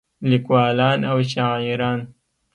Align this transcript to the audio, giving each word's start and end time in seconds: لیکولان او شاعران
لیکولان 0.29 0.99
او 1.11 1.17
شاعران 1.31 1.99